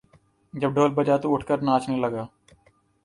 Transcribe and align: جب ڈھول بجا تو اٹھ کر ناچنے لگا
جب 0.53 0.69
ڈھول 0.75 0.91
بجا 0.93 1.17
تو 1.21 1.33
اٹھ 1.33 1.45
کر 1.47 1.57
ناچنے 1.67 1.97
لگا 2.01 2.23